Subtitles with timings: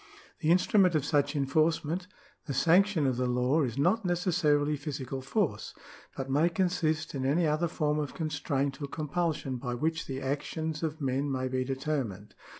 [0.39, 2.07] The instrument of such enforcement—
[2.47, 5.75] the sanction of the law— is not necessarily physical force,
[6.17, 10.19] but may consist in any other form of constraint or compul sion by which the
[10.19, 12.33] actions of men may be determined.